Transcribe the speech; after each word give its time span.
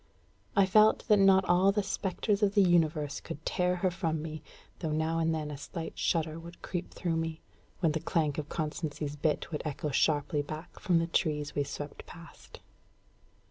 I 0.55 0.65
felt 0.65 1.07
that 1.09 1.19
not 1.19 1.45
all 1.45 1.71
the 1.71 1.83
spectres 1.83 2.41
of 2.41 2.55
the 2.55 2.63
universe 2.63 3.19
could 3.19 3.45
tear 3.45 3.75
her 3.75 3.91
from 3.91 4.19
me, 4.19 4.41
though 4.79 4.89
now 4.91 5.19
and 5.19 5.31
then 5.31 5.51
a 5.51 5.57
slight 5.59 5.95
shudder 5.99 6.39
would 6.39 6.63
creep 6.63 6.91
through 6.91 7.17
me, 7.17 7.39
when 7.81 7.91
the 7.91 7.99
clank 7.99 8.39
of 8.39 8.49
Constancy's 8.49 9.15
bit 9.15 9.51
would 9.51 9.61
echo 9.63 9.91
sharply 9.91 10.41
back 10.41 10.79
from 10.79 10.97
the 10.97 11.05
trees 11.05 11.53
we 11.53 11.63
swept 11.63 12.07
past. 12.07 12.61